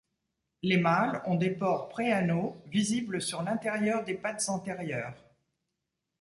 Les 0.63 0.77
mâles 0.77 1.21
ont 1.27 1.35
des 1.35 1.51
pores 1.51 1.87
pré-anaux 1.89 2.59
visibles 2.65 3.21
sur 3.21 3.43
l'intérieur 3.43 4.03
des 4.03 4.15
pattes 4.15 4.45
antérieures. 4.49 5.29